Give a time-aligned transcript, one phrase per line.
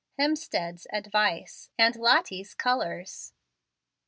[0.17, 3.33] HEMSTEAD'S ADVICE, AND LOTTIE'S COLORS.